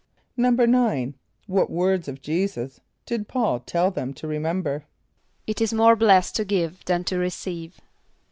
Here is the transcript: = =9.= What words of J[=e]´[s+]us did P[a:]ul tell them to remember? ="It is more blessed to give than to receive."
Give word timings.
= 0.19 0.37
=9.= 0.39 1.13
What 1.45 1.69
words 1.69 2.07
of 2.07 2.23
J[=e]´[s+]us 2.23 2.79
did 3.05 3.27
P[a:]ul 3.27 3.59
tell 3.59 3.91
them 3.91 4.15
to 4.15 4.27
remember? 4.27 4.85
="It 5.45 5.61
is 5.61 5.73
more 5.75 5.95
blessed 5.95 6.35
to 6.37 6.43
give 6.43 6.83
than 6.85 7.03
to 7.03 7.19
receive." 7.19 7.79